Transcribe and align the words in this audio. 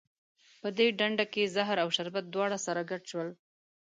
په 0.61 0.67
دې 0.77 0.87
ډنډه 0.99 1.25
کې 1.33 1.51
زهر 1.55 1.77
او 1.83 1.89
شربت 1.97 2.25
دواړه 2.29 2.57
سره 2.65 2.81
ګډ 2.89 3.01
شول. 3.11 3.29